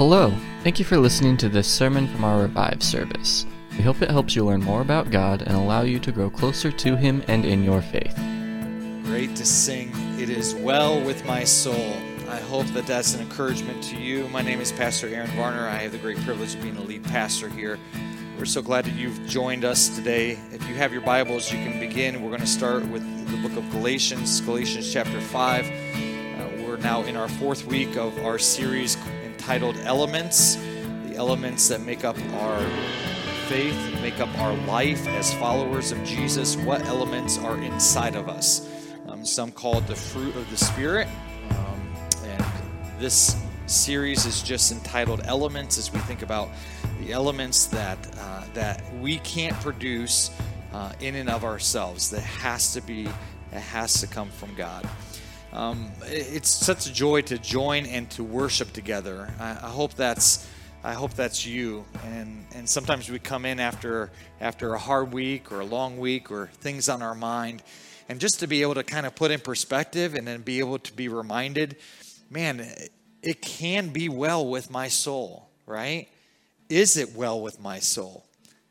[0.00, 0.32] Hello,
[0.62, 3.44] thank you for listening to this sermon from our Revive service.
[3.76, 6.72] We hope it helps you learn more about God and allow you to grow closer
[6.72, 8.14] to Him and in your faith.
[9.04, 11.92] Great to sing, It is Well with My Soul.
[12.30, 14.26] I hope that that's an encouragement to you.
[14.30, 15.68] My name is Pastor Aaron Varner.
[15.68, 17.78] I have the great privilege of being a lead pastor here.
[18.38, 20.38] We're so glad that you've joined us today.
[20.50, 22.22] If you have your Bibles, you can begin.
[22.22, 25.66] We're going to start with the book of Galatians, Galatians chapter 5.
[25.66, 28.96] Uh, we're now in our fourth week of our series
[29.50, 30.54] entitled Elements,
[31.06, 32.60] the elements that make up our
[33.48, 36.54] faith, make up our life as followers of Jesus.
[36.54, 38.70] What elements are inside of us?
[39.08, 41.08] Um, some call it the fruit of the Spirit.
[41.50, 41.92] Um,
[42.26, 42.44] and
[43.00, 43.36] this
[43.66, 46.48] series is just entitled Elements as we think about
[47.00, 50.30] the elements that, uh, that we can't produce
[50.72, 53.08] uh, in and of ourselves, that has to be,
[53.50, 54.88] that has to come from God.
[55.52, 59.28] Um, it's such a joy to join and to worship together.
[59.40, 60.48] I, I, hope that's
[60.84, 61.84] I hope that's you.
[62.04, 66.30] And and sometimes we come in after after a hard week or a long week
[66.30, 67.64] or things on our mind,
[68.08, 70.78] and just to be able to kind of put in perspective and then be able
[70.78, 71.76] to be reminded,
[72.30, 72.64] man,
[73.20, 76.08] it can be well with my soul, right?
[76.68, 78.24] Is it well with my soul?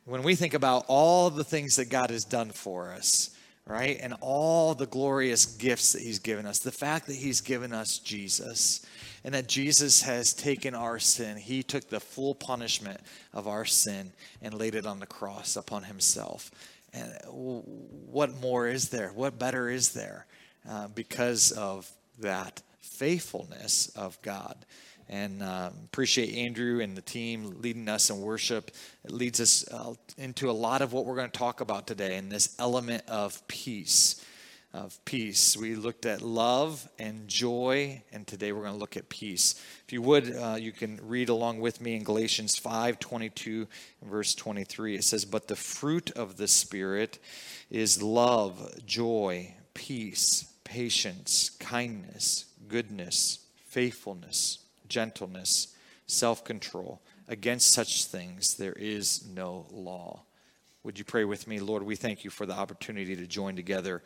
[0.06, 3.36] When we think about all the things that God has done for us
[3.70, 4.00] right?
[4.02, 6.60] And all the glorious gifts that He's given us.
[6.60, 8.84] The fact that He's given us Jesus
[9.24, 11.38] and that Jesus has taken our sin.
[11.38, 13.00] He took the full punishment
[13.32, 16.50] of our sin and laid it on the cross upon Himself.
[16.94, 19.10] And what more is there?
[19.10, 20.26] What better is there
[20.68, 24.66] uh, because of that faithfulness of God?
[25.10, 28.72] And um, appreciate Andrew and the team leading us in worship.
[29.04, 32.16] It leads us uh, into a lot of what we're going to talk about today
[32.18, 34.24] in this element of peace.
[34.72, 35.58] Of peace.
[35.58, 39.56] We looked at love and joy, and today we're going to look at peace.
[39.88, 43.68] If you would, uh, you can read along with me in Galatians 5 22
[44.04, 44.94] verse 23.
[44.94, 47.18] It says, But the fruit of the Spirit
[47.72, 55.76] is love, joy, peace, patience, kindness, goodness, faithfulness gentleness,
[56.08, 57.02] self control.
[57.28, 60.22] Against such things there is no law.
[60.84, 61.60] Would you pray with me?
[61.60, 64.02] Lord, we thank you for the opportunity to join together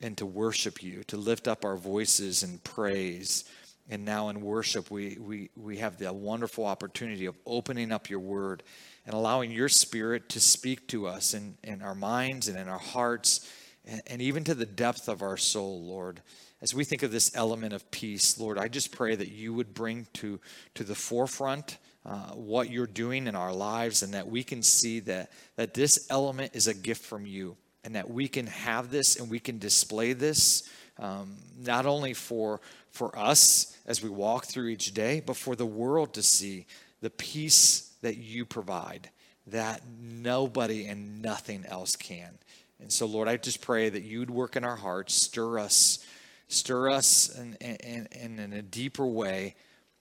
[0.00, 3.44] and to worship you, to lift up our voices in praise.
[3.90, 8.20] And now in worship, we, we, we have the wonderful opportunity of opening up your
[8.20, 8.62] word
[9.04, 12.78] and allowing your spirit to speak to us in, in our minds and in our
[12.78, 13.48] hearts
[13.86, 16.20] and, and even to the depth of our soul, Lord
[16.62, 19.74] as we think of this element of peace, Lord, I just pray that you would
[19.74, 20.40] bring to,
[20.74, 25.00] to the forefront uh, what you're doing in our lives and that we can see
[25.00, 29.16] that, that this element is a gift from you and that we can have this
[29.16, 30.68] and we can display this
[30.98, 35.66] um, not only for, for us as we walk through each day, but for the
[35.66, 36.66] world to see
[37.00, 39.10] the peace that you provide
[39.48, 42.38] that nobody and nothing else can.
[42.80, 46.04] And so, Lord, I just pray that you'd work in our hearts, stir us
[46.48, 49.56] Stir us in, in, in, a deeper way.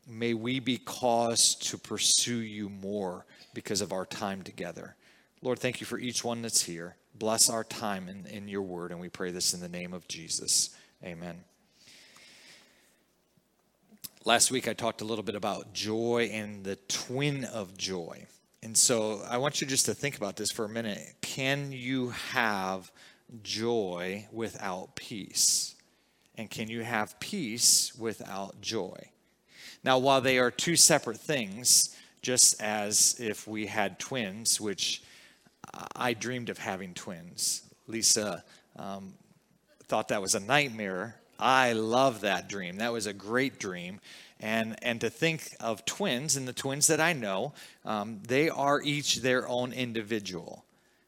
[0.07, 4.95] May we be caused to pursue you more because of our time together.
[5.41, 6.95] Lord, thank you for each one that's here.
[7.15, 10.07] Bless our time in, in your word, and we pray this in the name of
[10.07, 10.75] Jesus.
[11.03, 11.43] Amen.
[14.23, 18.25] Last week I talked a little bit about joy and the twin of joy.
[18.63, 20.99] And so I want you just to think about this for a minute.
[21.21, 22.91] Can you have
[23.43, 25.74] joy without peace?
[26.37, 29.09] And can you have peace without joy?
[29.83, 35.03] Now, while they are two separate things, just as if we had twins, which
[35.95, 37.63] I dreamed of having twins.
[37.87, 38.43] Lisa
[38.77, 39.13] um,
[39.83, 41.15] thought that was a nightmare.
[41.39, 42.77] I love that dream.
[42.77, 43.99] That was a great dream.
[44.39, 47.53] And, and to think of twins, and the twins that I know,
[47.85, 50.64] um, they are each their own individual.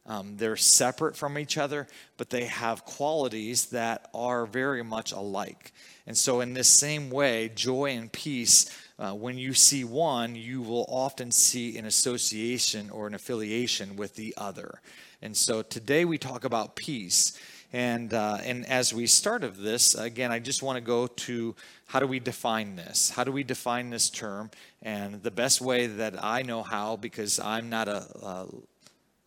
[0.08, 5.74] Um, they're separate from each other, but they have qualities that are very much alike.
[6.06, 10.62] And so, in this same way, joy and peace, uh, when you see one, you
[10.62, 14.82] will often see an association or an affiliation with the other.
[15.22, 17.38] And so, today we talk about peace.
[17.74, 21.54] And, uh, and as we start of this, again, I just want to go to
[21.88, 23.10] how do we define this?
[23.10, 24.52] How do we define this term?
[24.82, 28.48] And the best way that I know how, because I'm not a, a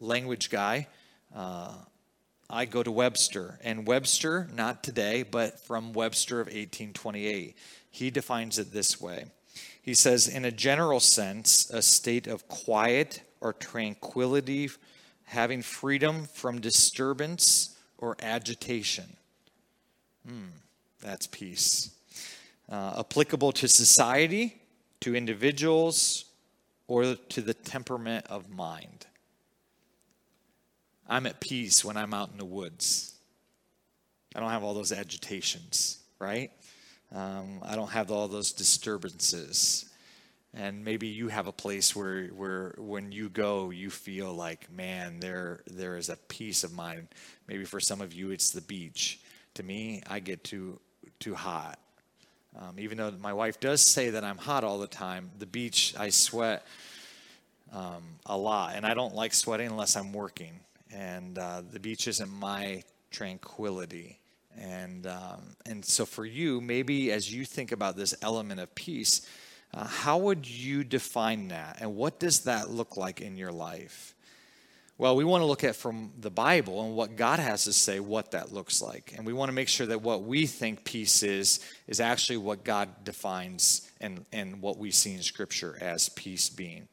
[0.00, 0.88] language guy.
[1.34, 1.74] Uh,
[2.48, 7.56] I go to Webster, and Webster, not today, but from Webster of 1828,
[7.90, 9.26] he defines it this way.
[9.80, 14.68] He says, in a general sense, a state of quiet or tranquility,
[15.24, 19.16] having freedom from disturbance or agitation.
[20.26, 20.48] Hmm,
[21.00, 21.94] that's peace.
[22.68, 24.60] Uh, applicable to society,
[25.00, 26.24] to individuals,
[26.88, 29.06] or to the temperament of mind.
[31.10, 33.14] I'm at peace when I'm out in the woods.
[34.32, 36.52] I don't have all those agitations, right?
[37.12, 39.90] Um, I don't have all those disturbances.
[40.54, 45.18] And maybe you have a place where, where when you go, you feel like, man,
[45.18, 47.08] there, there is a peace of mind.
[47.48, 49.18] Maybe for some of you, it's the beach.
[49.54, 50.78] To me, I get too,
[51.18, 51.80] too hot.
[52.56, 55.92] Um, even though my wife does say that I'm hot all the time, the beach,
[55.98, 56.64] I sweat
[57.72, 58.76] um, a lot.
[58.76, 60.52] And I don't like sweating unless I'm working.
[60.92, 64.18] And uh, the beach isn't my tranquility.
[64.58, 69.26] And, um, and so for you, maybe as you think about this element of peace,
[69.72, 71.78] uh, how would you define that?
[71.80, 74.14] And what does that look like in your life?
[74.98, 78.00] Well, we want to look at from the Bible and what God has to say
[78.00, 79.14] what that looks like.
[79.16, 82.64] And we want to make sure that what we think peace is, is actually what
[82.64, 86.86] God defines and, and what we see in Scripture as peace being.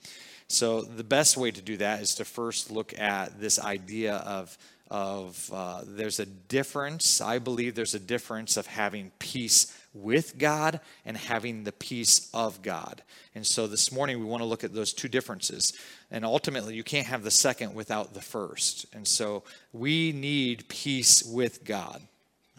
[0.49, 4.57] So, the best way to do that is to first look at this idea of,
[4.89, 7.19] of uh, there's a difference.
[7.19, 12.61] I believe there's a difference of having peace with God and having the peace of
[12.61, 13.03] God.
[13.35, 15.73] And so this morning we want to look at those two differences.
[16.11, 18.85] And ultimately, you can't have the second without the first.
[18.93, 19.43] And so
[19.73, 22.01] we need peace with God.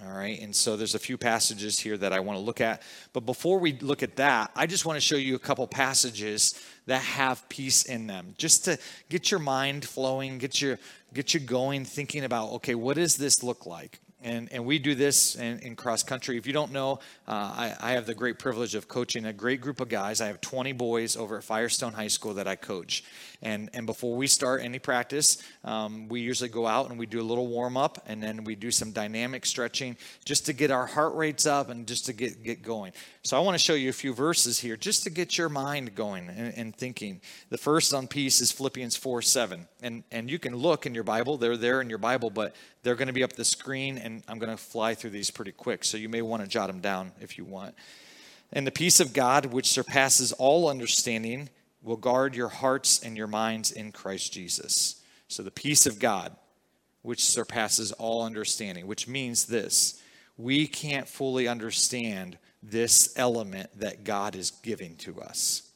[0.05, 2.83] All right, and so there's a few passages here that I want to look at.
[3.13, 6.55] But before we look at that, I just want to show you a couple passages
[6.87, 8.79] that have peace in them, just to
[9.09, 10.79] get your mind flowing, get your
[11.13, 13.99] get you going, thinking about okay, what does this look like?
[14.21, 16.37] and, and we do this in, in cross country.
[16.37, 19.61] If you don't know, uh, I, I, have the great privilege of coaching a great
[19.61, 20.21] group of guys.
[20.21, 23.05] I have 20 boys over at Firestone High School that I coach.
[23.41, 27.21] And, and before we start any practice, um, we usually go out and we do
[27.21, 30.87] a little warm up and then we do some dynamic stretching just to get our
[30.87, 32.93] heart rates up and just to get, get going.
[33.23, 35.95] So I want to show you a few verses here just to get your mind
[35.95, 37.21] going and, and thinking.
[37.51, 39.69] The first on peace is Philippians 4 7.
[39.83, 42.97] And, and you can look in your Bible, they're there in your Bible, but they're
[42.97, 45.85] going to be up the screen and I'm going to fly through these pretty quick.
[45.85, 47.77] So you may want to jot them down if you want.
[48.53, 51.51] And the peace of God, which surpasses all understanding,
[51.83, 55.03] will guard your hearts and your minds in Christ Jesus.
[55.29, 56.35] So the peace of God,
[57.03, 60.01] which surpasses all understanding, which means this
[60.37, 65.71] we can't fully understand this element that God is giving to us,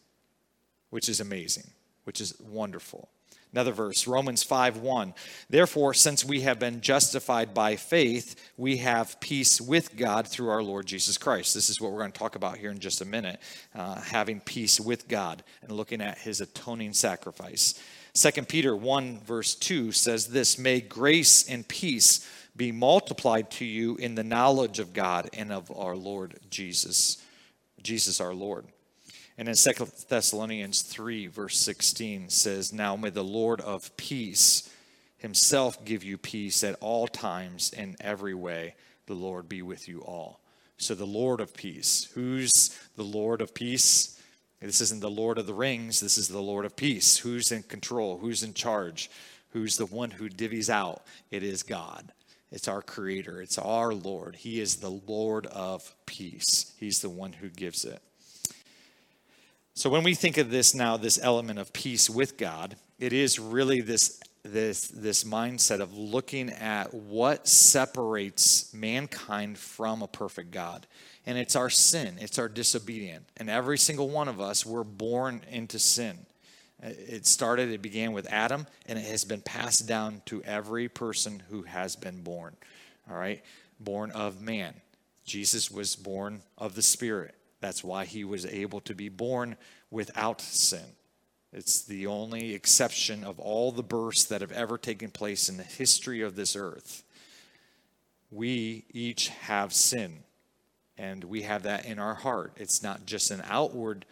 [0.91, 1.71] which is amazing,
[2.05, 3.09] which is wonderful.
[3.53, 5.13] Another verse, Romans 5 1.
[5.51, 10.63] Therefore, since we have been justified by faith, we have peace with God through our
[10.63, 11.55] Lord Jesus Christ.
[11.55, 13.41] This is what we're going to talk about here in just a minute
[13.75, 17.75] uh, having peace with God and looking at his atoning sacrifice.
[18.15, 22.27] 2 Peter 1, verse 2 says this May grace and peace
[22.57, 27.23] be multiplied to you in the knowledge of God and of our Lord Jesus,
[27.83, 28.67] Jesus our Lord.
[29.39, 29.73] And in 2
[30.09, 34.71] Thessalonians 3, verse 16 says, Now may the Lord of peace
[35.19, 38.75] himself give you peace at all times in every way.
[39.07, 40.41] The Lord be with you all.
[40.77, 42.09] So, the Lord of peace.
[42.15, 44.21] Who's the Lord of peace?
[44.61, 46.01] This isn't the Lord of the Rings.
[46.01, 47.19] This is the Lord of peace.
[47.19, 48.19] Who's in control?
[48.19, 49.11] Who's in charge?
[49.51, 51.03] Who's the one who divvies out?
[51.31, 52.13] It is God.
[52.51, 53.43] It's our Creator.
[53.43, 54.37] It's our Lord.
[54.37, 56.73] He is the Lord of peace.
[56.79, 58.01] He's the one who gives it.
[59.75, 63.39] So when we think of this now, this element of peace with God, it is
[63.39, 70.87] really this this this mindset of looking at what separates mankind from a perfect God.
[71.25, 73.25] And it's our sin, it's our disobedience.
[73.37, 76.19] And every single one of us were born into sin.
[76.85, 80.89] Uh, it started, it began with Adam, and it has been passed down to every
[80.89, 82.57] person who has been born.
[83.09, 83.43] All right?
[83.79, 84.75] Born of man.
[85.25, 87.37] Jesus was born of the Spirit.
[87.63, 89.57] That's why he was able to be born
[89.89, 90.85] without sin.
[91.53, 95.63] It's the only exception of all the births that have ever taken place in the
[95.63, 97.05] history of this earth.
[98.33, 100.25] We each have sin,
[100.99, 102.53] and we have that in our heart.
[102.57, 104.07] It's not just an outward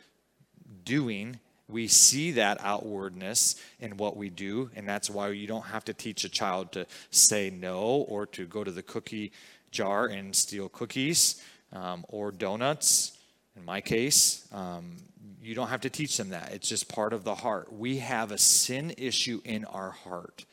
[0.85, 5.85] doing, we see that outwardness in what we do, and that's why you don't have
[5.87, 9.33] to teach a child to say no or to go to the cookie
[9.73, 11.43] jar and steal cookies
[11.73, 13.17] um, or donuts
[13.61, 14.97] in my case, um,
[15.43, 16.53] you don't have to teach them that.
[16.53, 17.71] It's just part of the heart.
[17.71, 20.47] We have a sin issue in our heart.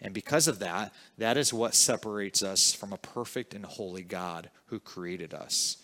[0.00, 4.50] And because of that, that is what separates us from a perfect and holy God
[4.66, 5.76] who created us.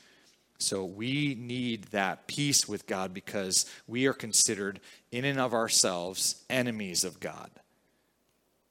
[0.59, 6.43] So we need that peace with God because we are considered, in and of ourselves,
[6.49, 7.51] enemies of God.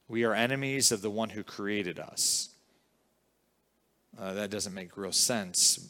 [0.08, 2.48] We are enemies of the one who created us.
[4.18, 5.88] Uh, that doesn't make real sense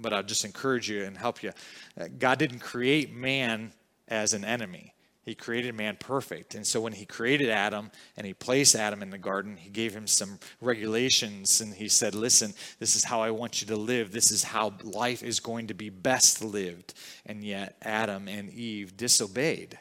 [0.00, 1.52] but I'll just encourage you and help you.
[2.00, 3.72] Uh, God didn't create man
[4.08, 4.94] as an enemy.
[5.28, 6.54] He created man perfect.
[6.54, 9.94] And so when he created Adam and he placed Adam in the garden, he gave
[9.94, 14.10] him some regulations and he said, Listen, this is how I want you to live.
[14.10, 16.94] This is how life is going to be best lived.
[17.26, 19.78] And yet Adam and Eve disobeyed.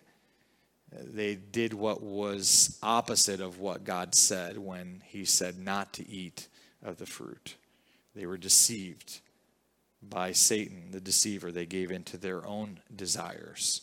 [0.92, 6.50] They did what was opposite of what God said when he said not to eat
[6.84, 7.56] of the fruit.
[8.16, 9.22] They were deceived
[10.10, 11.52] by Satan, the deceiver.
[11.52, 13.82] They gave in to their own desires.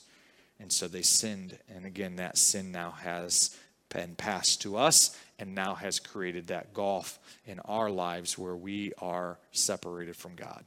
[0.58, 1.58] And so they sinned.
[1.74, 3.56] And again, that sin now has
[3.88, 8.92] been passed to us and now has created that gulf in our lives where we
[8.98, 10.64] are separated from God.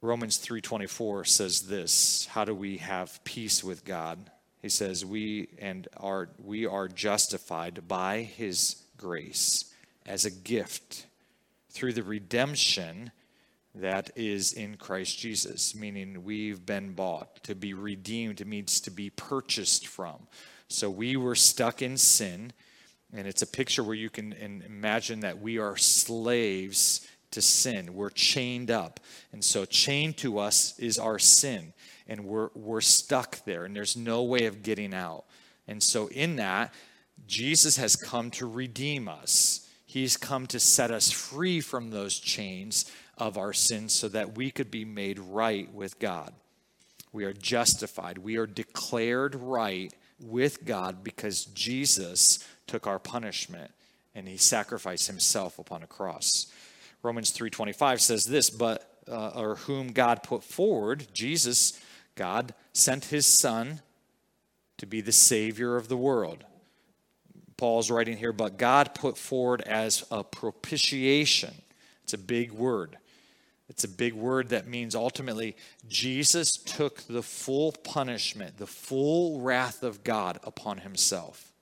[0.00, 4.30] Romans 3:24 says this, how do we have peace with God?
[4.62, 9.72] He says we and are we are justified by his grace
[10.06, 11.06] as a gift
[11.70, 13.10] through the redemption
[13.80, 17.42] that is in Christ Jesus, meaning we've been bought.
[17.44, 20.26] To be redeemed means to be purchased from.
[20.68, 22.52] So we were stuck in sin,
[23.12, 27.94] and it's a picture where you can imagine that we are slaves to sin.
[27.94, 29.00] We're chained up.
[29.32, 31.72] And so, chained to us is our sin,
[32.06, 35.24] and we're, we're stuck there, and there's no way of getting out.
[35.66, 36.72] And so, in that,
[37.26, 39.66] Jesus has come to redeem us.
[39.86, 44.50] He's come to set us free from those chains of our sins so that we
[44.50, 46.32] could be made right with God.
[47.12, 48.18] We are justified.
[48.18, 53.70] We are declared right with God because Jesus took our punishment
[54.14, 56.46] and he sacrificed himself upon a cross.
[57.02, 61.80] Romans 3:25 says this, but uh, or whom God put forward, Jesus,
[62.14, 63.80] God sent his son
[64.76, 66.44] to be the savior of the world.
[67.56, 71.54] Paul's writing here, but God put forward as a propitiation.
[72.04, 72.96] It's a big word.
[73.68, 75.56] It's a big word that means ultimately
[75.88, 81.52] Jesus took the full punishment, the full wrath of God upon himself.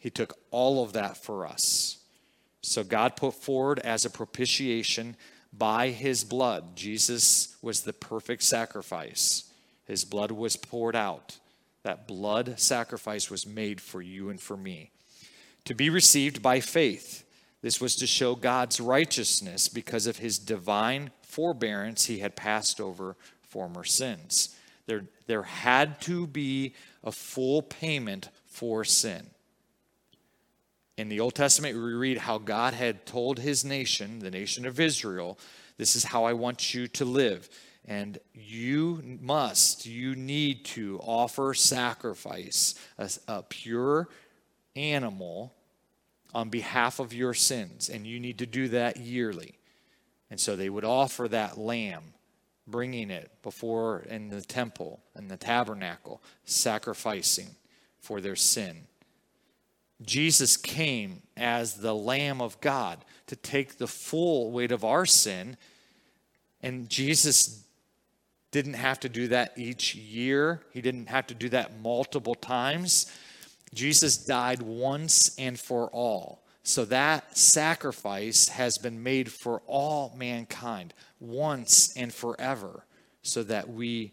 [0.00, 1.98] He took all of that for us.
[2.62, 5.16] So God put forward as a propitiation
[5.52, 6.76] by his blood.
[6.76, 9.50] Jesus was the perfect sacrifice.
[9.86, 11.38] His blood was poured out.
[11.82, 14.90] That blood sacrifice was made for you and for me.
[15.64, 17.24] To be received by faith.
[17.60, 23.16] This was to show God's righteousness because of his divine forbearance, he had passed over
[23.48, 24.56] former sins.
[24.86, 26.74] There, there had to be
[27.04, 29.26] a full payment for sin.
[30.96, 34.80] In the Old Testament, we read how God had told his nation, the nation of
[34.80, 35.38] Israel,
[35.76, 37.48] this is how I want you to live.
[37.84, 44.08] And you must, you need to offer sacrifice, a, a pure
[44.74, 45.54] animal
[46.34, 49.58] on behalf of your sins, and you need to do that yearly.
[50.30, 52.14] And so they would offer that lamb,
[52.66, 57.48] bringing it before in the temple and the tabernacle, sacrificing
[57.98, 58.82] for their sin.
[60.02, 65.56] Jesus came as the Lamb of God to take the full weight of our sin,
[66.62, 67.64] and Jesus
[68.50, 70.62] didn't have to do that each year.
[70.72, 73.12] He didn't have to do that multiple times.
[73.74, 76.44] Jesus died once and for all.
[76.62, 82.84] So that sacrifice has been made for all mankind once and forever
[83.22, 84.12] so that we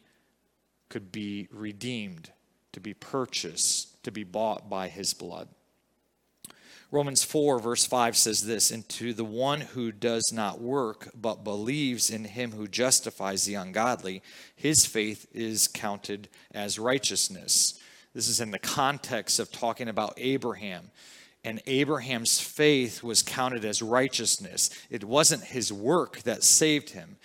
[0.90, 2.32] could be redeemed,
[2.72, 5.50] to be purchased, to be bought by his blood.
[6.92, 11.44] Romans 4, verse 5 says this And to the one who does not work, but
[11.44, 14.22] believes in him who justifies the ungodly,
[14.56, 17.78] his faith is counted as righteousness.
[18.16, 20.90] This is in the context of talking about Abraham.
[21.44, 24.72] And Abraham's faith was counted as righteousness.
[24.90, 27.18] It wasn't his work that saved him.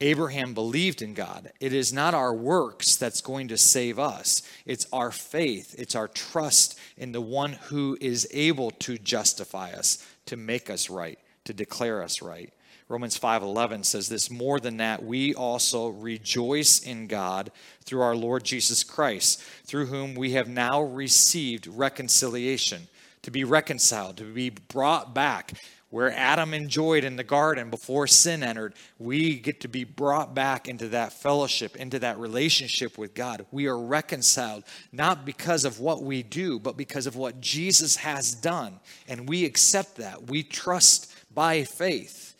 [0.00, 1.52] Abraham believed in God.
[1.60, 4.42] It is not our works that's going to save us.
[4.64, 5.74] It's our faith.
[5.76, 10.88] It's our trust in the one who is able to justify us, to make us
[10.88, 12.52] right, to declare us right.
[12.92, 17.50] Romans 5:11 says this, more than that we also rejoice in God
[17.86, 22.88] through our Lord Jesus Christ, through whom we have now received reconciliation,
[23.22, 25.54] to be reconciled, to be brought back
[25.88, 30.68] where Adam enjoyed in the garden before sin entered, we get to be brought back
[30.68, 33.46] into that fellowship, into that relationship with God.
[33.50, 38.34] We are reconciled not because of what we do, but because of what Jesus has
[38.34, 38.80] done.
[39.08, 40.28] And we accept that.
[40.30, 42.31] We trust by faith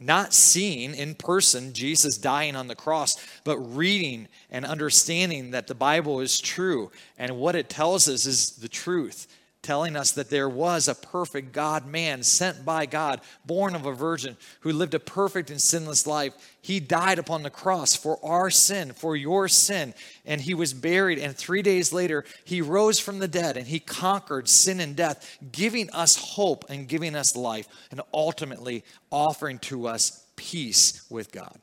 [0.00, 5.74] not seeing in person Jesus dying on the cross, but reading and understanding that the
[5.74, 9.26] Bible is true and what it tells us is the truth.
[9.68, 13.92] Telling us that there was a perfect God man sent by God, born of a
[13.92, 16.32] virgin, who lived a perfect and sinless life.
[16.62, 19.92] He died upon the cross for our sin, for your sin,
[20.24, 21.18] and he was buried.
[21.18, 25.36] And three days later, he rose from the dead and he conquered sin and death,
[25.52, 31.58] giving us hope and giving us life, and ultimately offering to us peace with God.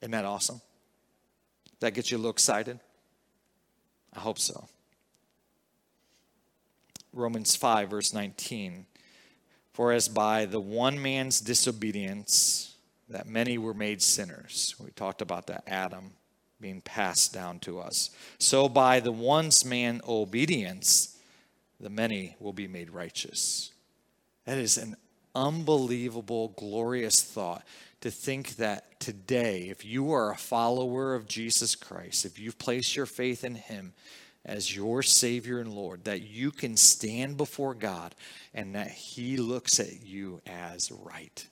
[0.00, 0.62] Isn't that awesome?
[1.80, 2.80] That gets you a little excited?
[4.14, 4.70] I hope so.
[7.12, 8.86] Romans 5, verse 19.
[9.72, 12.76] For as by the one man's disobedience
[13.08, 16.12] that many were made sinners, we talked about that Adam
[16.60, 21.16] being passed down to us, so by the one man obedience,
[21.80, 23.72] the many will be made righteous.
[24.44, 24.96] That is an
[25.34, 27.64] unbelievable, glorious thought
[28.02, 32.96] to think that today, if you are a follower of Jesus Christ, if you've placed
[32.96, 33.94] your faith in Him
[34.44, 38.14] as your Savior and Lord, that you can stand before God
[38.54, 41.46] and that He looks at you as right.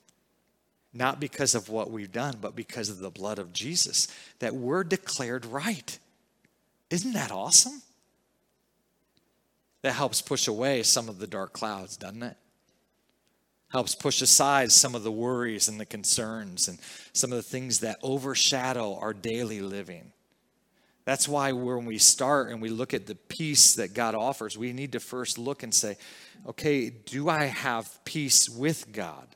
[0.93, 4.85] Not because of what we've done, but because of the blood of Jesus, that we're
[4.85, 5.99] declared right.
[6.91, 7.83] Isn't that awesome?
[9.83, 12.37] That helps push away some of the dark clouds, doesn't it?
[13.71, 16.79] helps push aside some of the worries and the concerns and
[17.13, 20.13] some of the things that overshadow our daily living.
[21.09, 24.75] That's why when we start and we look at the peace that God offers, we
[24.75, 25.97] need to first look and say,
[26.47, 29.35] okay, do I have peace with God?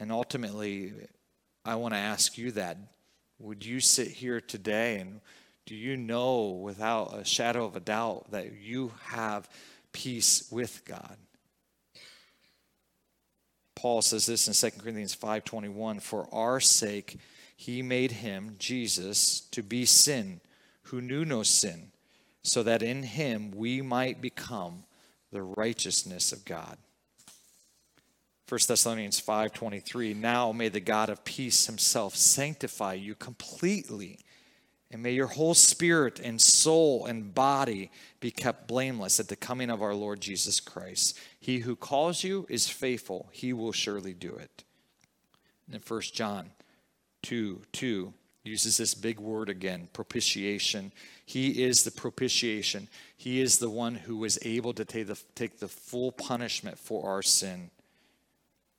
[0.00, 0.94] And ultimately,
[1.62, 2.78] I want to ask you that.
[3.38, 5.20] Would you sit here today and
[5.66, 9.46] do you know without a shadow of a doubt that you have
[9.92, 11.18] peace with God?
[13.74, 17.18] Paul says this in 2 Corinthians 5:21, "For our sake
[17.60, 20.40] he made him, Jesus, to be sin,
[20.84, 21.90] who knew no sin,
[22.40, 24.84] so that in him we might become
[25.32, 26.78] the righteousness of God."
[28.46, 34.20] 1 Thessalonians 5:23 Now may the God of peace himself sanctify you completely
[34.90, 37.90] and may your whole spirit and soul and body
[38.20, 41.18] be kept blameless at the coming of our Lord Jesus Christ.
[41.40, 44.62] He who calls you is faithful, he will surely do it.
[45.70, 46.52] And 1 John
[47.28, 50.92] 2 2 uses this big word again propitiation.
[51.26, 52.88] He is the propitiation.
[53.18, 57.06] He is the one who was able to take the, take the full punishment for
[57.06, 57.70] our sin.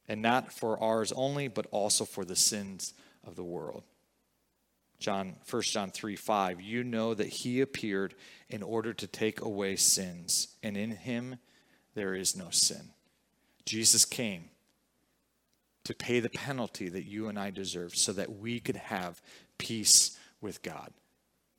[0.07, 3.83] And not for ours only, but also for the sins of the world.
[4.97, 8.15] John 1 John 3 5, you know that he appeared
[8.49, 11.38] in order to take away sins, and in him
[11.93, 12.89] there is no sin.
[13.63, 14.45] Jesus came
[15.85, 19.21] to pay the penalty that you and I deserve so that we could have
[19.57, 20.91] peace with God.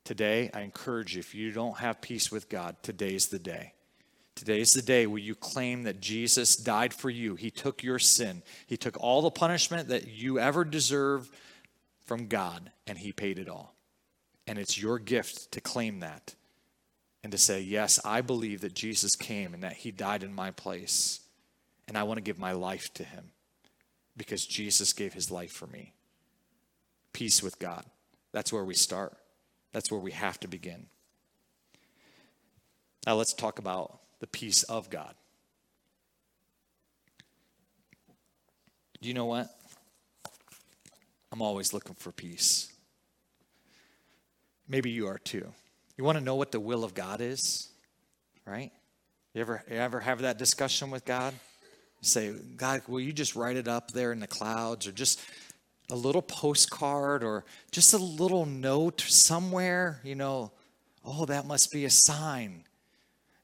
[0.03, 3.73] Today, I encourage you, if you don't have peace with God, today's the day.
[4.35, 7.35] Today's the day where you claim that Jesus died for you.
[7.35, 8.41] He took your sin.
[8.65, 11.29] He took all the punishment that you ever deserve
[12.05, 13.75] from God, and He paid it all.
[14.47, 16.35] And it's your gift to claim that
[17.23, 20.49] and to say, Yes, I believe that Jesus came and that He died in my
[20.49, 21.19] place,
[21.87, 23.31] and I want to give my life to Him
[24.21, 25.93] because Jesus gave His life for me.
[27.11, 27.83] Peace with God.
[28.31, 29.17] That's where we start,
[29.73, 30.85] that's where we have to begin.
[33.07, 35.15] Now, let's talk about the peace of God.
[39.01, 39.49] Do you know what?
[41.31, 42.71] I'm always looking for peace.
[44.67, 45.51] Maybe you are too.
[45.97, 47.69] You want to know what the will of God is,
[48.45, 48.71] right?
[49.33, 51.33] You ever, you ever have that discussion with God?
[52.01, 55.19] Say, God, will you just write it up there in the clouds or just
[55.89, 60.51] a little postcard or just a little note somewhere, you know,
[61.05, 62.63] oh, that must be a sign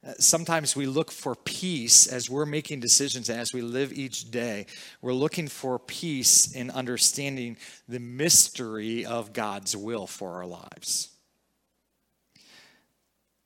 [0.05, 4.29] uh, sometimes we look for peace as we're making decisions and as we live each
[4.29, 4.65] day.
[5.01, 7.57] We're looking for peace in understanding
[7.89, 11.09] the mystery of God's will for our lives.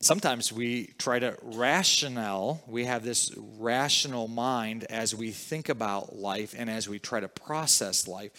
[0.04, 6.56] Sometimes we try to rational, we have this rational mind as we think about life
[6.58, 8.32] and as we try to process life.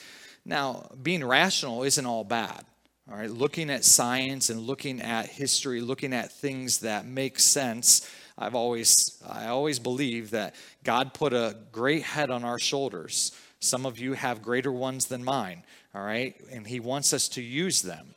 [0.44, 2.64] Now, being rational isn't all bad.
[3.08, 8.10] All right, looking at science and looking at history, looking at things that make sense.
[8.36, 13.30] I've always I always believe that God put a great head on our shoulders.
[13.60, 15.62] Some of you have greater ones than mine,
[15.94, 16.34] all right?
[16.50, 18.14] And he wants us to use them.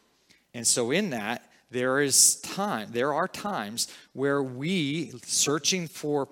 [0.55, 6.27] And so in that, there is time, there are times where we, searching for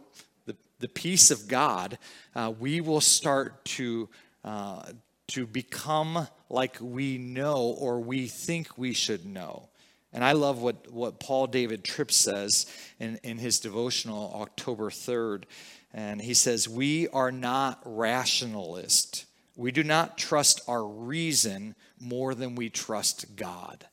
[0.46, 1.98] the, the peace of God,
[2.36, 4.10] uh, we will start to
[4.44, 4.84] uh,
[5.28, 9.70] to become like we know or we think we should know.
[10.12, 12.68] And I love what, what Paul David Tripp says
[13.00, 15.46] in, in his devotional October 3rd.
[15.92, 19.26] And he says, We are not rationalist.
[19.56, 23.88] We do not trust our reason more than we trust God.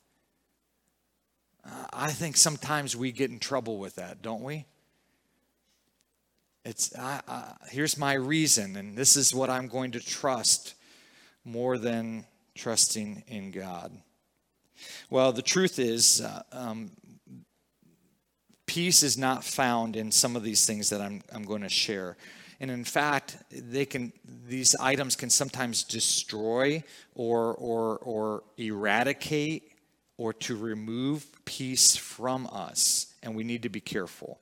[1.65, 4.65] Uh, I think sometimes we get in trouble with that, don't we?
[6.63, 10.75] It's uh, uh, here's my reason, and this is what I'm going to trust
[11.43, 13.91] more than trusting in God.
[15.09, 16.91] Well, the truth is, uh, um,
[18.65, 22.15] peace is not found in some of these things that I'm, I'm going to share.
[22.59, 24.13] And in fact, they can
[24.47, 26.83] these items can sometimes destroy
[27.15, 29.70] or or or eradicate
[30.21, 34.39] or to remove peace from us, and we need to be careful.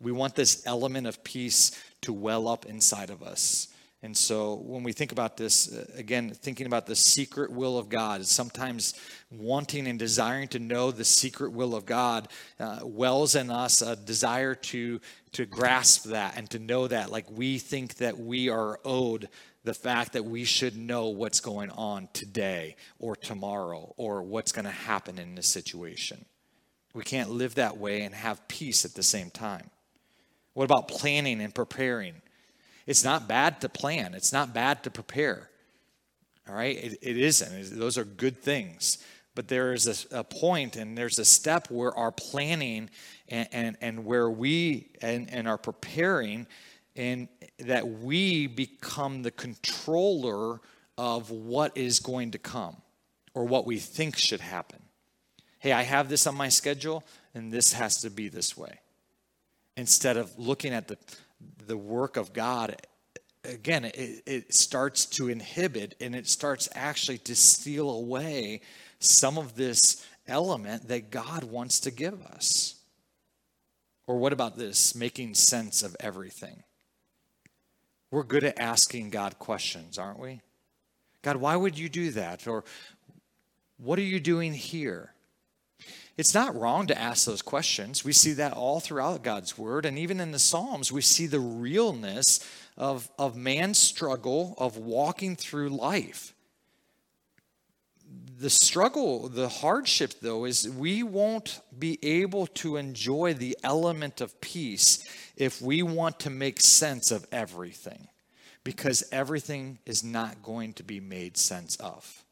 [0.00, 3.68] We want this element of peace to well up inside of us.
[4.02, 7.90] And so when we think about this, uh, again, thinking about the secret will of
[7.90, 8.94] God, sometimes
[9.30, 13.96] wanting and desiring to know the secret will of God uh, wells in us a
[13.96, 14.98] desire to,
[15.32, 17.12] to grasp that and to know that.
[17.12, 19.28] Like we think that we are owed
[19.68, 24.64] the fact that we should know what's going on today or tomorrow or what's going
[24.64, 26.24] to happen in this situation.
[26.94, 29.68] We can't live that way and have peace at the same time.
[30.54, 32.14] What about planning and preparing?
[32.86, 35.50] It's not bad to plan, it's not bad to prepare.
[36.48, 36.74] All right?
[36.74, 37.78] it, it isn't.
[37.78, 39.04] Those are good things.
[39.34, 42.88] But there is a, a point and there's a step where our planning
[43.28, 46.46] and, and, and where we and, and are preparing
[46.98, 47.28] and
[47.60, 50.60] that we become the controller
[50.98, 52.76] of what is going to come
[53.32, 54.82] or what we think should happen.
[55.60, 58.80] Hey, I have this on my schedule and this has to be this way.
[59.76, 60.98] Instead of looking at the
[61.66, 62.74] the work of God,
[63.44, 68.60] again, it, it starts to inhibit and it starts actually to steal away
[68.98, 72.74] some of this element that God wants to give us.
[74.08, 74.94] Or what about this?
[74.94, 76.64] Making sense of everything.
[78.10, 80.40] We're good at asking God questions, aren't we?
[81.22, 82.46] God, why would you do that?
[82.46, 82.64] Or
[83.76, 85.12] what are you doing here?
[86.16, 88.04] It's not wrong to ask those questions.
[88.04, 89.84] We see that all throughout God's word.
[89.86, 92.40] And even in the Psalms, we see the realness
[92.76, 96.34] of, of man's struggle of walking through life.
[98.40, 104.40] The struggle, the hardship, though, is we won't be able to enjoy the element of
[104.40, 105.04] peace
[105.36, 108.06] if we want to make sense of everything,
[108.62, 112.24] because everything is not going to be made sense of.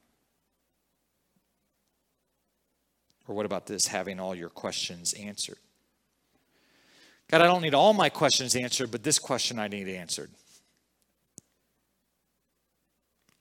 [3.27, 5.59] Or what about this having all your questions answered?
[7.29, 10.31] God, I don't need all my questions answered, but this question I need answered.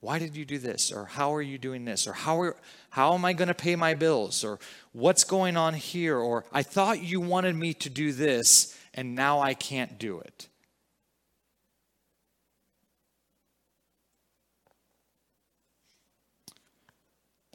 [0.06, 0.91] Why did you do this?
[0.91, 2.06] Or how are you doing this?
[2.06, 2.56] Or how, are,
[2.91, 4.44] how am I going to pay my bills?
[4.44, 4.60] Or
[4.91, 6.15] what's going on here?
[6.20, 10.48] Or I thought you wanted me to do this, and now I can't do it.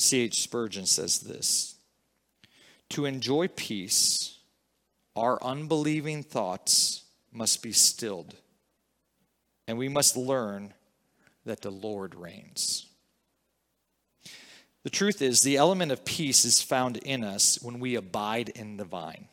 [0.01, 0.43] C.H.
[0.43, 1.77] Spurgeon says this
[2.89, 4.41] to enjoy peace,
[5.15, 8.35] our unbelieving thoughts must be stilled,
[9.69, 10.75] and we must learn
[11.51, 12.87] that the Lord reigns.
[14.85, 18.77] The truth is, the element of peace is found in us when we abide in
[18.77, 19.27] the vine.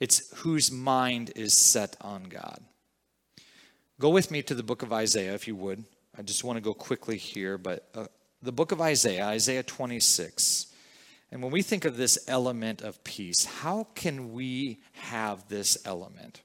[0.00, 2.60] It's whose mind is set on God.
[4.00, 5.84] Go with me to the book of Isaiah, if you would.
[6.16, 8.06] I just want to go quickly here, but uh,
[8.40, 10.72] the book of Isaiah, Isaiah 26.
[11.30, 16.40] And when we think of this element of peace, how can we have this element?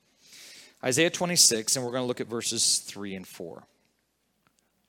[0.83, 3.63] Isaiah 26, and we're going to look at verses 3 and 4.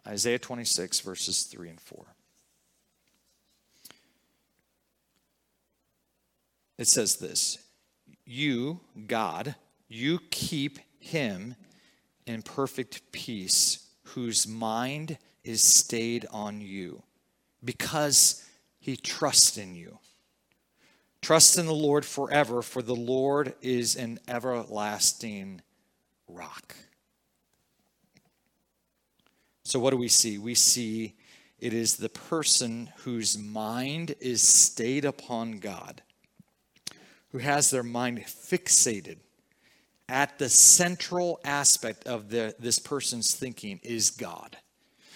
[0.09, 2.07] Isaiah 26, verses 3 and 4.
[6.79, 7.59] It says this
[8.25, 9.55] You, God,
[9.89, 11.57] you keep him
[12.27, 17.03] in perfect peace, whose mind is stayed on you,
[17.65, 18.45] because
[18.79, 19.99] he trusts in you.
[21.21, 25.63] Trust in the Lord forever, for the Lord is an everlasting
[26.29, 26.77] rock.
[29.69, 30.39] So, what do we see?
[30.39, 31.15] We see
[31.59, 36.01] it is the person whose mind is stayed upon God,
[37.33, 39.19] who has their mind fixated
[40.09, 44.57] at the central aspect of the, this person's thinking is God.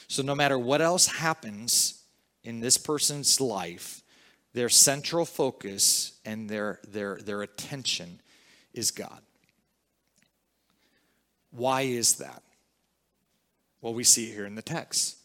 [0.07, 2.03] So, no matter what else happens,
[2.45, 4.03] in this person's life,
[4.53, 8.21] their central focus and their, their, their attention
[8.75, 9.23] is God.
[11.53, 12.43] Why is that?
[13.83, 15.18] Well, we see it here in the text.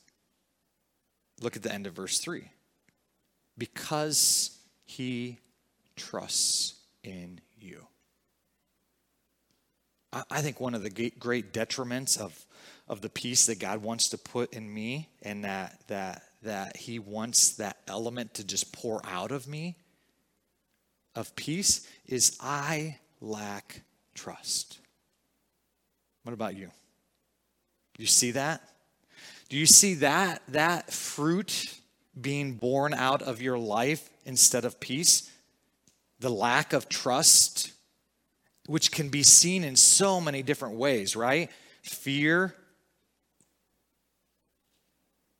[1.39, 2.49] Look at the end of verse 3.
[3.57, 5.39] Because He
[5.95, 7.87] trusts in you.
[10.31, 12.45] I think one of the great detriments of,
[12.87, 16.97] of the peace that God wants to put in me and that, that, that He
[16.97, 19.75] wants that element to just pour out of me
[21.13, 23.81] of peace is I lack
[24.13, 24.79] trust.
[26.23, 26.71] What about you?
[27.97, 28.61] You see that?
[29.49, 31.79] Do you see that that fruit
[32.19, 35.31] being born out of your life instead of peace?
[36.19, 37.71] The lack of trust,
[38.65, 41.49] which can be seen in so many different ways, right?
[41.81, 42.55] Fear,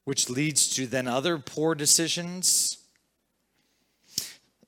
[0.05, 2.77] which leads to then other poor decisions.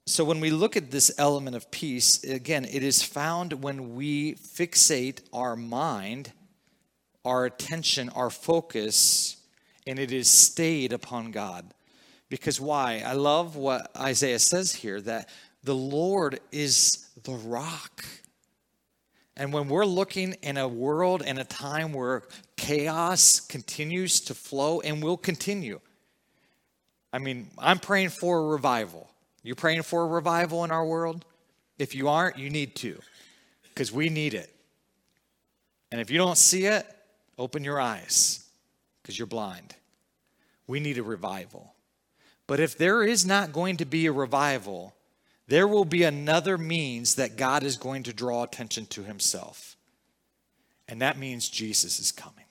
[0.06, 4.34] So, when we look at this element of peace, again, it is found when we
[4.34, 6.34] fixate our mind,
[7.29, 9.37] our attention, our focus,
[9.85, 11.73] and it is stayed upon God.
[12.27, 13.03] Because why?
[13.05, 15.29] I love what Isaiah says here that
[15.63, 18.03] the Lord is the rock.
[19.37, 22.23] And when we're looking in a world and a time where
[22.57, 25.79] chaos continues to flow and will continue,
[27.13, 29.07] I mean, I'm praying for a revival.
[29.43, 31.25] You praying for a revival in our world?
[31.77, 32.99] If you aren't, you need to,
[33.65, 34.51] because we need it.
[35.91, 36.85] And if you don't see it,
[37.39, 38.45] open your eyes,
[39.02, 39.75] because you're blind.
[40.67, 41.73] We need a revival.
[42.45, 44.95] But if there is not going to be a revival,
[45.47, 49.78] there will be another means that God is going to draw attention to himself.
[50.88, 52.45] And that means Jesus is coming.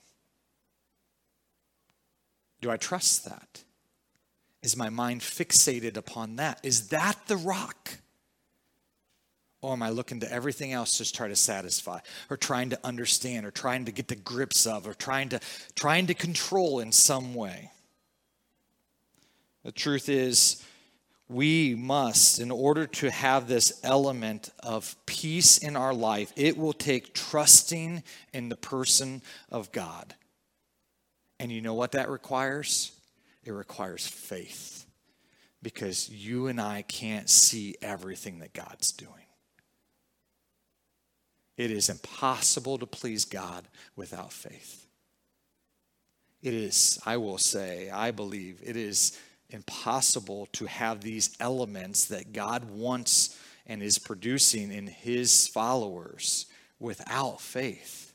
[2.61, 3.63] Do I trust that?
[4.61, 6.59] Is my mind fixated upon that?
[6.63, 7.99] Is that the rock?
[9.61, 13.45] Or am I looking to everything else just try to satisfy or trying to understand
[13.45, 15.39] or trying to get the grips of or trying to
[15.75, 17.71] trying to control in some way?
[19.63, 20.63] The truth is
[21.27, 26.73] we must in order to have this element of peace in our life, it will
[26.73, 30.15] take trusting in the person of God.
[31.39, 32.91] And you know what that requires?
[33.43, 34.85] It requires faith
[35.61, 39.18] because you and I can't see everything that God's doing.
[41.59, 43.67] It is impossible to please God
[43.97, 44.87] without faith.
[46.41, 49.19] It is, I will say, I believe, it is
[49.49, 56.45] impossible to have these elements that God wants and is producing in his followers
[56.79, 58.13] without faith.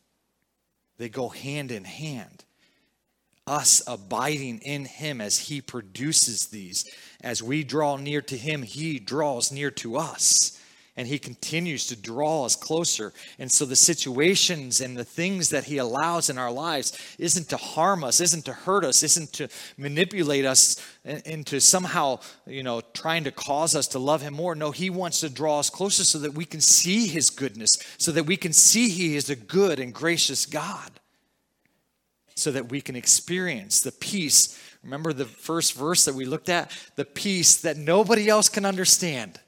[0.97, 2.45] They go hand in hand
[3.47, 6.91] us abiding in him as he produces these.
[7.23, 10.59] As we draw near to him, he draws near to us.
[10.97, 13.13] And he continues to draw us closer.
[13.41, 17.57] And so the situations and the things that he allows in our lives isn't to
[17.57, 23.25] harm us, isn't to hurt us, isn't to manipulate us into somehow, you know, trying
[23.25, 24.55] to cause us to love him more.
[24.55, 28.13] No, he wants to draw us closer so that we can see his goodness, so
[28.13, 31.01] that we can see he is a good and gracious God
[32.35, 34.59] so that we can experience the peace.
[34.83, 36.71] Remember the first verse that we looked at?
[36.97, 39.41] The peace that nobody else can understand.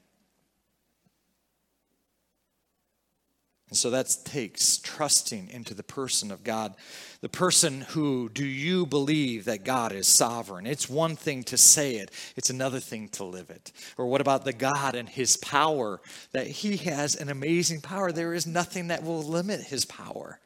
[3.69, 6.77] And so that takes trusting into the person of God.
[7.21, 10.67] The person who, do you believe that God is sovereign?
[10.67, 13.73] It's one thing to say it, it's another thing to live it.
[13.99, 16.01] Or what about the God and his power?
[16.33, 18.13] That he has an amazing power.
[18.13, 20.39] There is nothing that will limit his power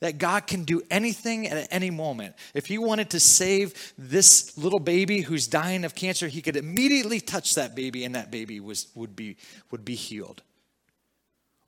[0.00, 2.34] that God can do anything at any moment.
[2.54, 7.20] If He wanted to save this little baby who's dying of cancer, He could immediately
[7.20, 9.36] touch that baby and that baby was, would, be,
[9.70, 10.42] would be healed.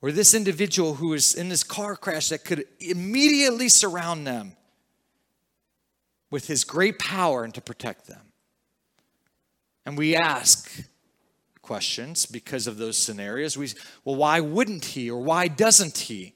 [0.03, 4.57] Or this individual who is in this car crash that could immediately surround them
[6.29, 8.33] with His great power and to protect them.
[9.87, 10.85] And we ask
[11.63, 13.57] questions because of those scenarios.
[13.57, 13.69] We,
[14.05, 16.35] well, why wouldn't He or why doesn't He?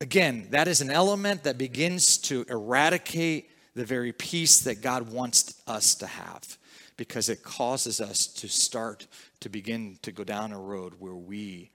[0.00, 5.62] Again, that is an element that begins to eradicate the very peace that God wants
[5.68, 6.58] us to have
[6.96, 9.06] because it causes us to start
[9.40, 11.70] to begin to go down a road where we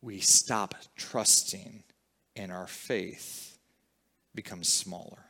[0.00, 1.82] we stop trusting
[2.36, 3.58] and our faith
[4.34, 5.24] becomes smaller.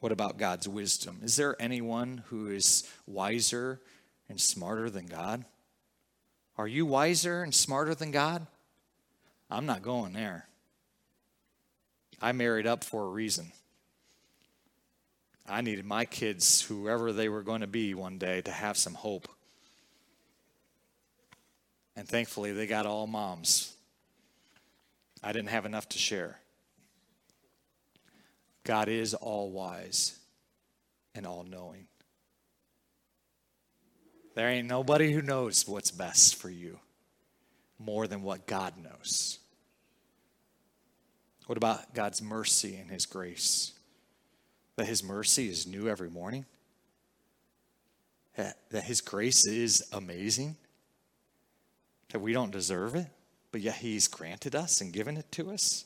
[0.00, 1.20] What about God's wisdom?
[1.22, 3.80] Is there anyone who is wiser
[4.28, 5.44] and smarter than God?
[6.56, 8.46] Are you wiser and smarter than God?
[9.50, 10.46] I'm not going there.
[12.20, 13.52] I married up for a reason.
[15.48, 18.94] I needed my kids, whoever they were going to be one day, to have some
[18.94, 19.28] hope.
[21.98, 23.74] And thankfully, they got all moms.
[25.20, 26.38] I didn't have enough to share.
[28.62, 30.16] God is all wise
[31.16, 31.88] and all knowing.
[34.36, 36.78] There ain't nobody who knows what's best for you
[37.80, 39.40] more than what God knows.
[41.46, 43.72] What about God's mercy and His grace?
[44.76, 46.46] That His mercy is new every morning?
[48.36, 50.54] That, His grace is amazing?
[52.12, 53.06] That we don't deserve it,
[53.52, 55.84] but yet He's granted us and given it to us?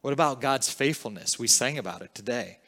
[0.00, 1.38] What about God's faithfulness?
[1.38, 2.58] We sang about it today.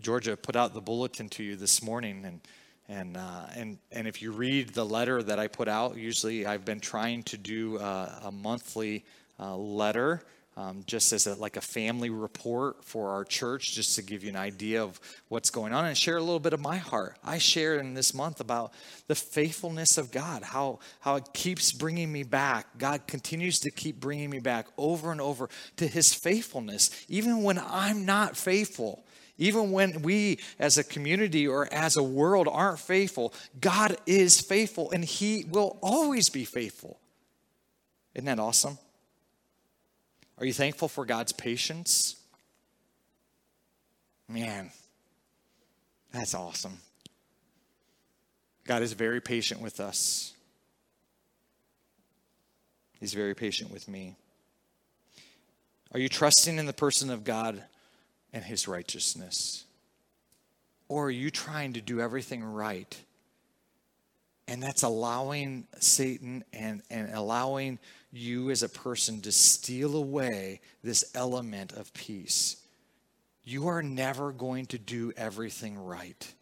[0.00, 2.40] Georgia put out the bulletin to you this morning, and
[2.88, 6.64] and uh, and and if you read the letter that I put out, usually I've
[6.64, 9.04] been trying to do uh, a monthly
[9.40, 10.22] uh, letter.
[10.58, 14.30] Um, just as a, like a family report for our church, just to give you
[14.30, 17.18] an idea of what's going on and share a little bit of my heart.
[17.22, 18.72] I share in this month about
[19.06, 22.78] the faithfulness of God, how, how it keeps bringing me back.
[22.78, 27.58] God continues to keep bringing me back over and over to his faithfulness, even when
[27.58, 29.04] I'm not faithful.
[29.38, 34.90] Even when we as a community or as a world aren't faithful, God is faithful
[34.90, 36.98] and He will always be faithful.
[38.14, 38.78] Isn't that awesome?
[40.38, 42.16] Are you thankful for God's patience?
[44.28, 44.70] Man,
[46.12, 46.78] that's awesome.
[48.66, 50.34] God is very patient with us.
[52.98, 54.16] He's very patient with me.
[55.92, 57.62] Are you trusting in the person of God
[58.32, 59.64] and his righteousness?
[60.88, 63.00] Or are you trying to do everything right?
[64.48, 67.78] And that's allowing Satan and, and allowing
[68.16, 72.56] you as a person to steal away this element of peace.
[73.44, 76.32] You are never going to do everything right.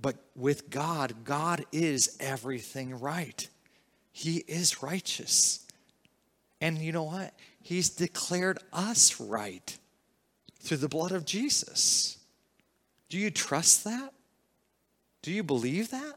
[0.00, 3.48] But with God, God is everything right.
[4.12, 5.66] He is righteous.
[6.60, 7.34] And you know what?
[7.60, 9.76] He's declared us right
[10.60, 12.18] through the blood of Jesus.
[13.08, 14.12] Do you trust that?
[15.22, 16.14] Do you believe that?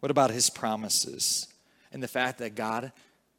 [0.00, 1.53] What about his promises
[1.94, 2.92] and the fact that God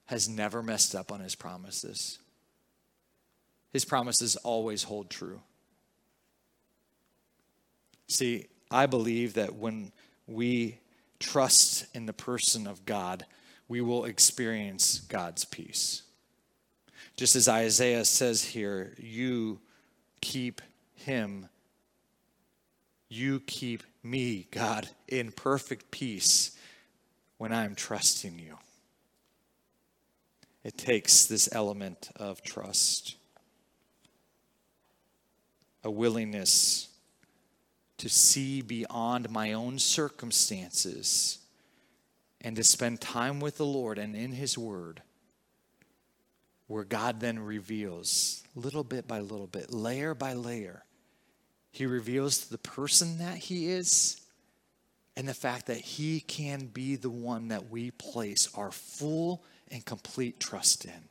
[0.06, 2.18] has never messed up on his promises?
[3.74, 5.42] His promises always hold true.
[8.08, 9.92] See, I believe that when
[10.26, 10.80] we
[11.20, 13.26] trust in the person of God,
[13.68, 16.04] we will experience God's peace.
[17.18, 19.60] Just as Isaiah says here, you
[20.22, 20.62] keep
[20.94, 21.50] him.
[23.10, 26.55] You keep me, God, in perfect peace
[27.38, 28.58] when I'm trusting you.
[30.64, 33.16] It takes this element of trust,
[35.84, 36.88] a willingness
[37.98, 41.40] to see beyond my own circumstances
[42.42, 45.02] and to spend time with the Lord and in His Word
[46.68, 50.84] where God then reveals little bit by little bit, layer by layer.
[51.72, 54.22] He reveals the person that He is
[55.18, 59.86] and the fact that He can be the one that we place our full and
[59.86, 61.10] complete trust in.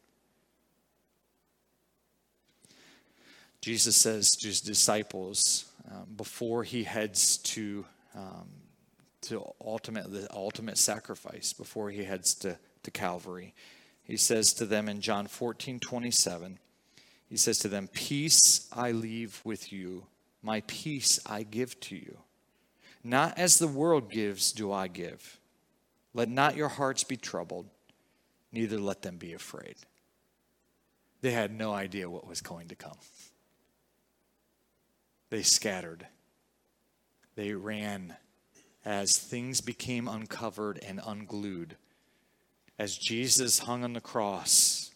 [3.64, 8.46] Jesus says to his disciples um, before he heads to, um,
[9.22, 13.54] to ultimate, the ultimate sacrifice, before he heads to, to Calvary,
[14.02, 16.58] he says to them in John 14 27,
[17.30, 20.08] he says to them, Peace I leave with you,
[20.42, 22.18] my peace I give to you.
[23.04, 25.38] Not as the world gives, do I give.
[26.14, 27.66] Let not your hearts be troubled,
[28.50, 29.76] neither let them be afraid.
[31.20, 32.96] They had no idea what was going to come.
[35.30, 36.06] They scattered.
[37.34, 38.14] They ran
[38.84, 41.76] as things became uncovered and unglued
[42.78, 44.90] as Jesus hung on the cross,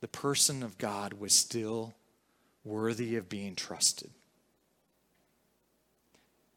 [0.00, 1.94] the person of God was still
[2.64, 4.10] worthy of being trusted.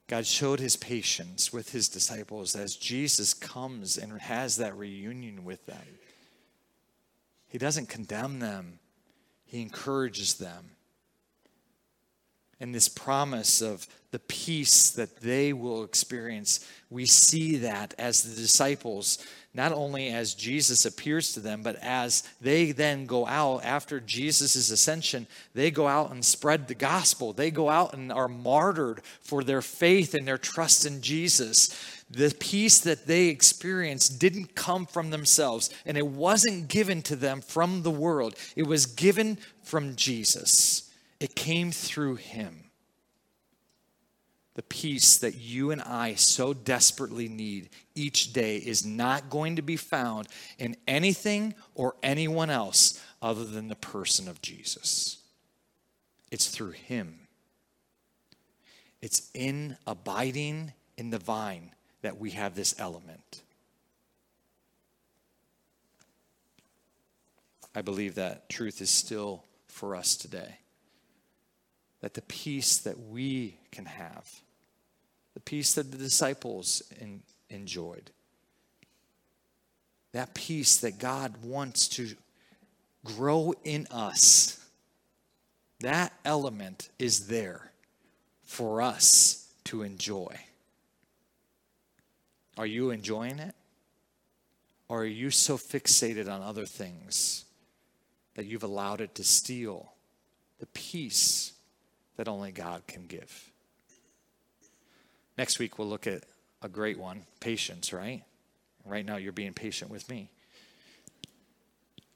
[0.07, 5.65] God showed his patience with his disciples as Jesus comes and has that reunion with
[5.65, 5.87] them.
[7.47, 8.79] He doesn't condemn them,
[9.45, 10.74] he encourages them
[12.59, 18.41] and this promise of the peace that they will experience, we see that as the
[18.41, 19.17] disciples,
[19.53, 24.69] not only as Jesus appears to them, but as they then go out after Jesus'
[24.69, 27.33] ascension, they go out and spread the gospel.
[27.33, 31.75] They go out and are martyred for their faith and their trust in Jesus.
[32.09, 37.41] The peace that they experienced didn't come from themselves, and it wasn't given to them
[37.41, 40.84] from the world, it was given from Jesus.
[41.19, 42.65] It came through him.
[44.55, 49.61] The peace that you and I so desperately need each day is not going to
[49.61, 55.17] be found in anything or anyone else other than the person of Jesus.
[56.31, 57.19] It's through him.
[59.01, 63.41] It's in abiding in the vine that we have this element.
[67.75, 70.59] I believe that truth is still for us today.
[72.05, 74.31] That the peace that we can have,
[75.33, 78.11] the peace that the disciples in, enjoyed,
[80.11, 82.09] that peace that God wants to
[83.03, 84.63] grow in us,
[85.79, 87.71] that element is there
[88.43, 90.37] for us to enjoy.
[92.55, 93.55] Are you enjoying it?
[94.89, 97.45] Or are you so fixated on other things
[98.35, 99.93] that you've allowed it to steal
[100.59, 101.53] the peace
[102.17, 103.51] that only God can give?
[105.37, 106.23] Next week, we'll look at
[106.61, 108.23] a great one patience, right?
[108.85, 110.29] Right now, you're being patient with me.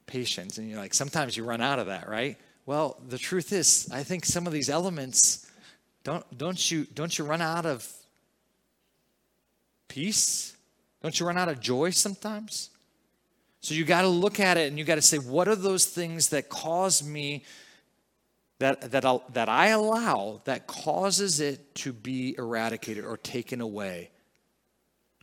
[0.06, 0.58] Patience.
[0.58, 2.38] And you're like, sometimes you run out of that, right?
[2.66, 5.50] Well, the truth is, I think some of these elements
[6.04, 7.92] don't, don't, you, don't you run out of
[9.88, 10.56] peace?
[11.02, 12.70] Don't you run out of joy sometimes?
[13.62, 15.86] So you got to look at it and you got to say, what are those
[15.86, 17.44] things that cause me,
[18.60, 24.12] that, that, I'll, that I allow, that causes it to be eradicated or taken away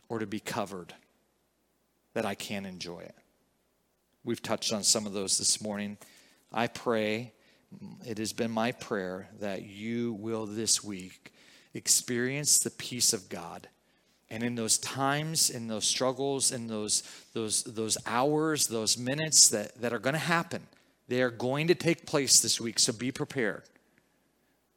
[0.09, 0.93] or to be covered,
[2.13, 3.15] that I can enjoy it?
[4.23, 5.97] We've touched on some of those this morning.
[6.51, 7.33] I pray,
[8.05, 11.31] it has been my prayer that you will this week
[11.73, 13.67] experience the peace of God
[14.29, 19.79] and in those times, in those struggles, in those, those, those hours, those minutes that,
[19.81, 20.67] that are going to happen,
[21.07, 22.79] they are going to take place this week.
[22.79, 23.63] So be prepared.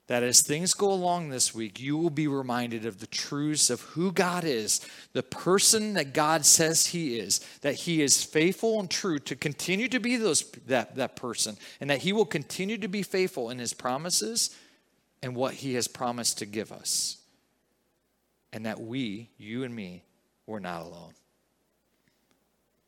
[0.06, 3.80] That as things go along this week, you will be reminded of the truths of
[3.80, 4.80] who God is,
[5.12, 9.86] the person that God says He is, that He is faithful and true to continue
[9.88, 13.60] to be those, that, that person, and that He will continue to be faithful in
[13.60, 14.56] His promises
[15.22, 17.20] and what He has promised to give us
[18.52, 20.04] and that we, you and me,
[20.46, 21.12] were not alone.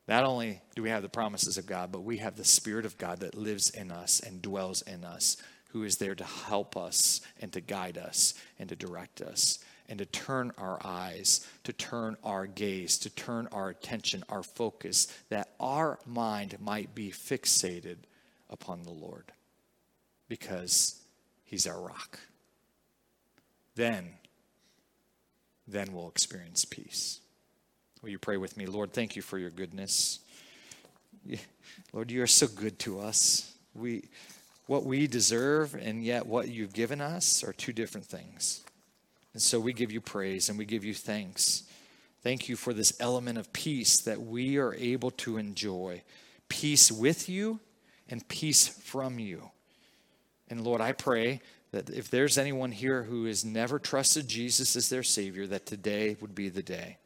[0.08, 2.98] Not only do we have the promises of God, but we have the Spirit of
[2.98, 5.36] God that lives in us and dwells in us,
[5.70, 9.98] who is there to help us and to guide us and to direct us and
[9.98, 15.50] to turn our eyes, to turn our gaze, to turn our attention, our focus, that
[15.60, 17.98] our mind might be fixated
[18.48, 19.32] upon the Lord
[20.28, 20.98] because
[21.44, 22.18] He's our rock.
[23.74, 24.14] Then
[25.68, 27.21] then we'll experience peace.
[28.02, 28.66] Will you pray with me?
[28.66, 30.18] Lord, thank you for your goodness.
[31.92, 33.54] Lord, you are so good to us.
[33.74, 34.04] We,
[34.66, 38.62] what we deserve and yet what you've given us are two different things.
[39.34, 41.62] And so we give you praise and we give you thanks.
[42.22, 46.02] Thank you for this element of peace that we are able to enjoy
[46.48, 47.60] peace with you
[48.08, 49.50] and peace from you.
[50.50, 51.40] And Lord, I pray
[51.70, 56.16] that if there's anyone here who has never trusted Jesus as their Savior, that today
[56.20, 56.98] would be the day.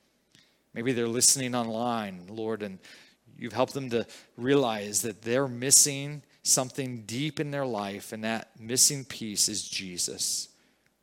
[0.77, 2.79] Maybe they're listening online, Lord, and
[3.39, 4.07] you've helped them to
[4.37, 10.51] realize that they're missing something deep in their life, and that missing piece is Jesus,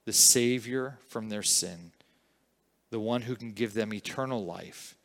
[0.06, 1.92] the Savior from their sin,
[2.92, 4.96] the one who can give them eternal life,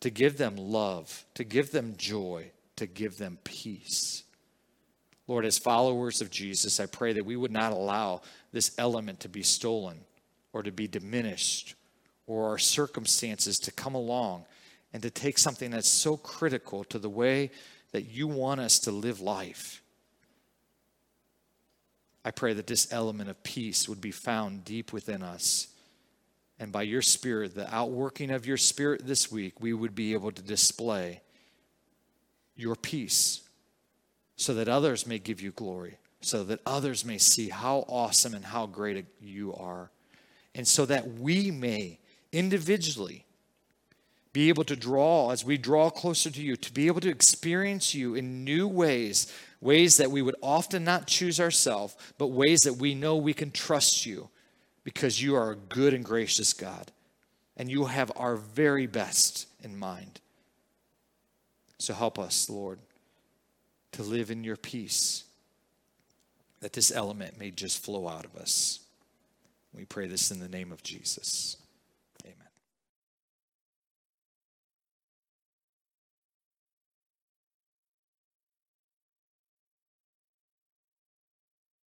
[0.00, 4.22] to give them love, to give them joy, to give them peace.
[5.26, 8.20] Lord, as followers of Jesus, I pray that we would not allow
[8.52, 10.00] this element to be stolen
[10.52, 11.74] or to be diminished
[12.26, 14.44] or our circumstances to come along
[14.92, 17.50] and to take something that's so critical to the way
[17.92, 19.82] that you want us to live life.
[22.24, 25.68] I pray that this element of peace would be found deep within us.
[26.58, 30.32] And by your Spirit, the outworking of your Spirit this week, we would be able
[30.32, 31.20] to display
[32.56, 33.42] your peace
[34.36, 38.44] so that others may give you glory, so that others may see how awesome and
[38.44, 39.90] how great you are,
[40.54, 41.98] and so that we may
[42.36, 43.24] individually
[44.32, 47.94] be able to draw, as we draw closer to you, to be able to experience
[47.94, 49.32] you in new ways,
[49.62, 53.50] ways that we would often not choose ourselves, but ways that we know we can
[53.50, 54.28] trust you
[54.84, 56.92] because you are a good and gracious God,
[57.56, 60.20] and you have our very best in mind.
[61.78, 62.78] So help us, Lord
[63.96, 65.24] to live in your peace,
[66.60, 68.80] that this element may just flow out of us.
[69.74, 71.56] We pray this in the name of Jesus.